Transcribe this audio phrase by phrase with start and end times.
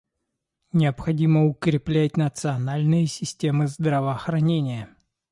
[0.73, 4.89] Необходимо укреплять национальные системы здравоохранения.